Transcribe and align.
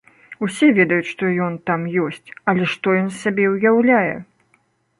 Усе 0.45 0.69
ведаюць, 0.77 1.09
што 1.11 1.29
ён 1.49 1.59
там 1.71 1.83
ёсць, 2.05 2.27
але 2.53 2.63
што 2.73 2.97
ён 3.03 3.07
з 3.11 3.21
сябе 3.23 3.45
ўяўляе? 3.55 4.13